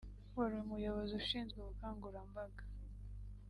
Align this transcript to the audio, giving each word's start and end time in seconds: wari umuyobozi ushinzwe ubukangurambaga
wari 0.37 0.55
umuyobozi 0.63 1.13
ushinzwe 1.21 1.57
ubukangurambaga 1.59 2.63